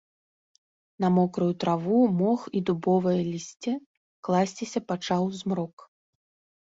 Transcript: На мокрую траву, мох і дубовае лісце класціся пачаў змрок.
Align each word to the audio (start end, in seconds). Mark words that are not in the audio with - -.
На 1.03 1.09
мокрую 1.17 1.49
траву, 1.63 1.99
мох 2.23 2.47
і 2.59 2.63
дубовае 2.69 3.15
лісце 3.31 3.71
класціся 4.29 4.79
пачаў 4.93 5.23
змрок. 5.43 5.75